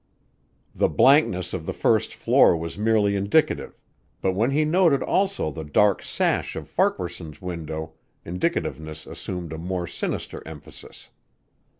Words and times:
The 0.73 0.89
blankness 0.89 1.53
of 1.53 1.67
the 1.67 1.73
first 1.77 2.15
floor 2.15 2.57
was 2.57 2.75
merely 2.75 3.15
indicative 3.15 3.77
but 4.19 4.33
when 4.33 4.49
he 4.49 4.65
noted 4.65 5.03
also 5.03 5.51
the 5.51 5.63
dark 5.63 6.01
sash 6.01 6.55
of 6.55 6.67
Farquaharson's 6.67 7.39
window 7.39 7.93
indicativeness 8.25 9.05
assumed 9.05 9.53
a 9.53 9.59
more 9.59 9.85
sinister 9.85 10.41
emphasis. 10.43 11.11